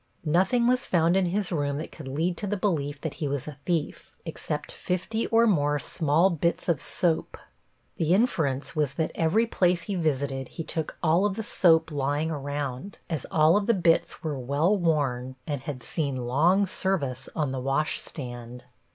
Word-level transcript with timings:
Nothing 0.25 0.65
was 0.65 0.87
found 0.87 1.15
in 1.15 1.27
his 1.27 1.51
room 1.51 1.77
that 1.77 1.91
could 1.91 2.07
lead 2.07 2.35
to 2.37 2.47
the 2.47 2.57
belief 2.57 2.99
that 3.01 3.13
he 3.21 3.27
was 3.27 3.47
a 3.47 3.59
thief, 3.67 4.15
except 4.25 4.71
fifty 4.71 5.27
or 5.27 5.45
more 5.45 5.77
small 5.77 6.31
bits 6.31 6.67
of 6.67 6.81
soap. 6.81 7.37
The 7.97 8.15
inference 8.15 8.75
was 8.75 8.95
that 8.95 9.11
every 9.13 9.45
place 9.45 9.83
he 9.83 9.93
visited 9.93 10.47
he 10.47 10.63
took 10.63 10.97
all 11.03 11.23
of 11.23 11.35
the 11.35 11.43
soap 11.43 11.91
lying 11.91 12.31
around, 12.31 12.97
as 13.11 13.27
all 13.29 13.55
of 13.55 13.67
the 13.67 13.75
bits 13.75 14.23
were 14.23 14.39
well 14.39 14.75
worn 14.75 15.35
and 15.45 15.61
had 15.61 15.83
seen 15.83 16.15
long 16.25 16.65
service 16.65 17.29
on 17.35 17.51
the 17.51 17.61
washstand. 17.61 18.65